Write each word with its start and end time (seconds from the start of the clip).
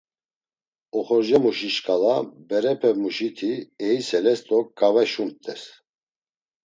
Oxorcamuşi 0.97 1.69
şkala 1.75 2.15
berepemuşi 2.47 3.29
ti 3.37 3.51
eiseles 3.87 4.41
do 4.47 4.59
ǩave 4.77 5.05
şumt̆es. 5.11 5.61